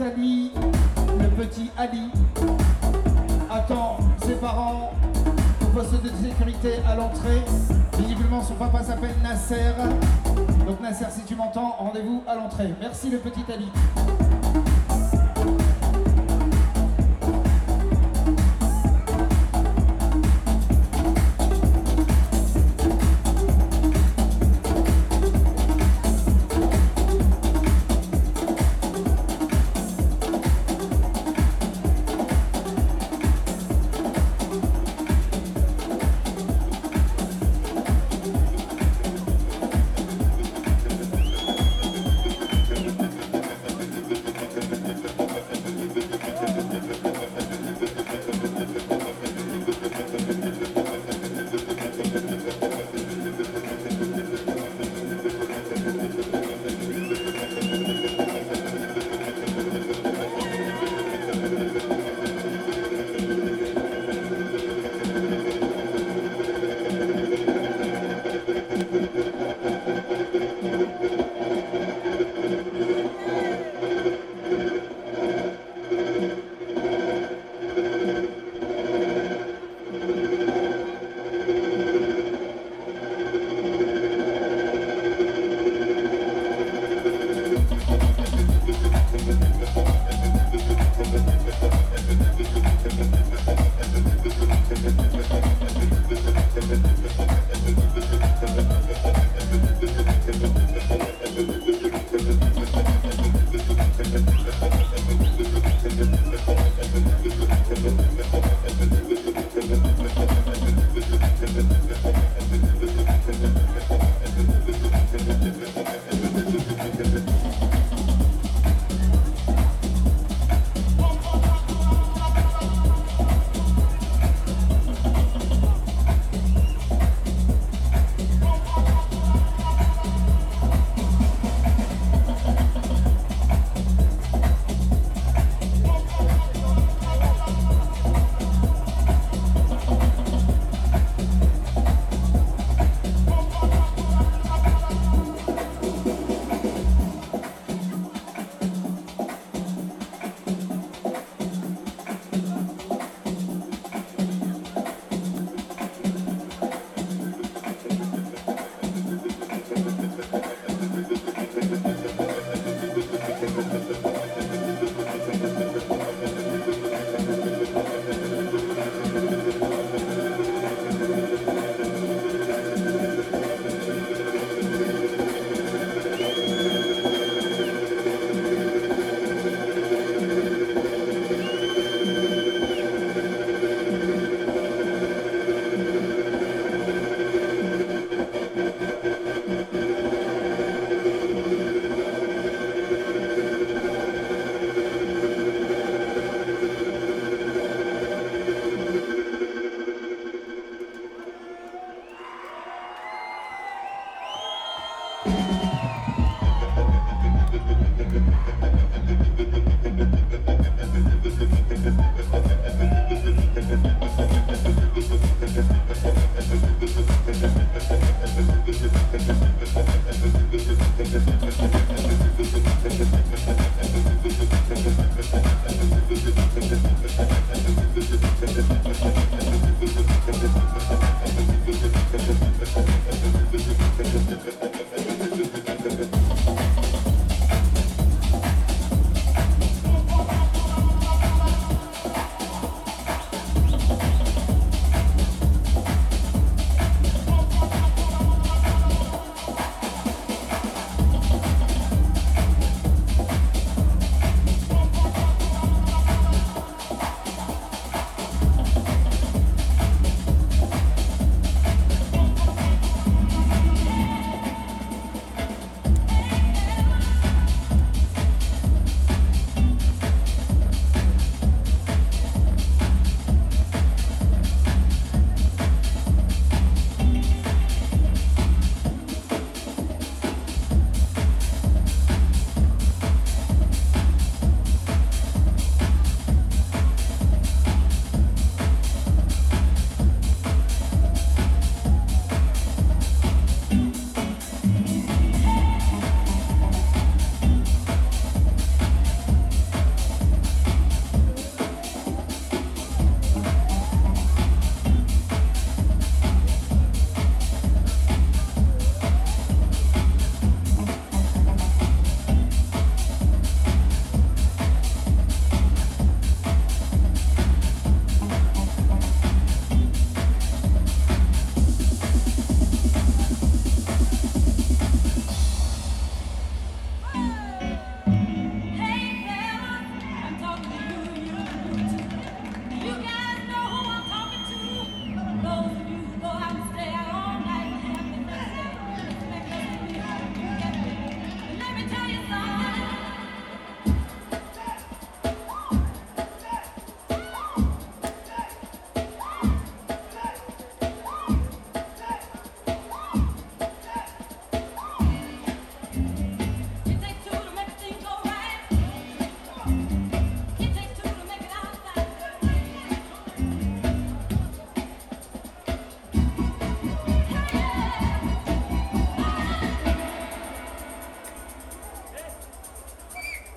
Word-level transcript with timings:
Nathalie, 0.00 0.50
le 1.18 1.28
petit 1.28 1.70
Ali, 1.76 2.10
attend 3.50 3.98
ses 4.24 4.34
parents 4.34 4.92
au 5.60 5.66
poste 5.66 6.02
de 6.02 6.08
sécurité 6.08 6.76
à 6.88 6.94
l'entrée. 6.94 7.42
Visiblement, 7.98 8.42
son 8.42 8.54
papa 8.54 8.82
s'appelle 8.82 9.14
Nasser. 9.22 9.74
Donc 10.66 10.80
Nasser, 10.80 11.04
si 11.10 11.22
tu 11.24 11.34
m'entends, 11.34 11.76
rendez-vous 11.78 12.22
à 12.26 12.34
l'entrée. 12.34 12.72
Merci 12.80 13.10
le 13.10 13.18
petit 13.18 13.44
Ali. 13.52 13.68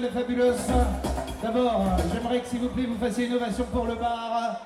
De 0.00 0.08
Fabulous. 0.08 0.54
D'abord, 1.42 1.84
j'aimerais 2.12 2.40
que 2.40 2.46
s'il 2.46 2.60
vous 2.60 2.68
plaît 2.68 2.86
vous 2.86 2.98
fassiez 2.98 3.26
une 3.26 3.34
ovation 3.34 3.64
pour 3.64 3.86
le 3.86 3.94
bar. 3.94 4.60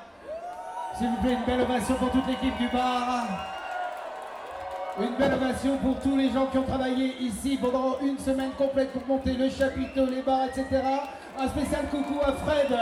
S'il 0.97 1.09
vous 1.09 1.17
plaît, 1.17 1.33
une 1.35 1.45
belle 1.45 1.61
ovation 1.61 1.95
pour 1.97 2.11
toute 2.11 2.27
l'équipe 2.27 2.57
du 2.57 2.69
bar. 2.69 3.25
Une 5.01 5.15
belle 5.17 5.35
ovation 5.35 5.77
pour 5.79 6.01
tous 6.01 6.17
les 6.17 6.31
gens 6.31 6.47
qui 6.47 6.59
ont 6.59 6.63
travaillé 6.65 7.15
ici 7.21 7.59
pendant 7.61 7.99
une 8.03 8.19
semaine 8.19 8.51
complète 8.57 8.93
pour 8.93 9.07
monter 9.07 9.35
le 9.35 9.49
chapiteau, 9.51 10.07
les 10.07 10.23
bars, 10.23 10.47
etc. 10.47 10.67
Un 11.39 11.49
spécial 11.49 11.87
coucou 11.91 12.21
à 12.25 12.33
Fred. 12.33 12.77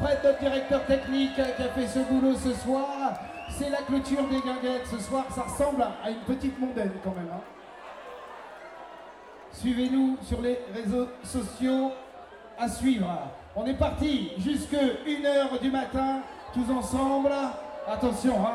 Fred, 0.00 0.18
notre 0.22 0.38
directeur 0.38 0.84
technique, 0.86 1.34
qui 1.34 1.40
a 1.40 1.68
fait 1.74 1.86
ce 1.88 1.98
boulot 2.00 2.34
ce 2.36 2.52
soir. 2.54 2.86
C'est 3.50 3.70
la 3.70 3.78
clôture 3.78 4.22
des 4.28 4.40
guinguettes 4.40 4.86
ce 4.90 4.98
soir. 4.98 5.24
Ça 5.34 5.42
ressemble 5.42 5.82
à 5.82 6.10
une 6.10 6.20
petite 6.34 6.58
mondaine 6.60 6.92
quand 7.02 7.14
même. 7.16 7.28
hein. 7.32 7.57
Suivez-nous 9.60 10.16
sur 10.22 10.40
les 10.40 10.56
réseaux 10.72 11.08
sociaux 11.24 11.90
à 12.56 12.68
suivre. 12.68 13.08
On 13.56 13.66
est 13.66 13.74
parti 13.74 14.30
jusque 14.38 14.72
1h 14.72 15.60
du 15.60 15.68
matin, 15.68 16.20
tous 16.54 16.72
ensemble. 16.72 17.32
Attention, 17.88 18.46
hein. 18.46 18.54